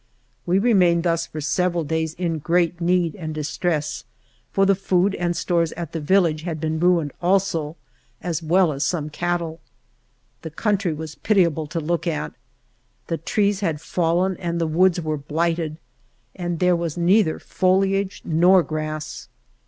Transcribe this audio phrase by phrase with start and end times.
[0.47, 4.03] We remained thus for several days in great need and distress,
[4.51, 7.77] for the food and stores at the village had been ruined also,
[8.19, 9.59] as well as some cattle.
[10.41, 12.33] The country was 6 ALVAR NUNEZ CABEZA DE VACA pitiable to look at.
[13.05, 15.77] The trees had fallen and the woods were blighted,
[16.35, 19.27] and there was neither foliage nor grass.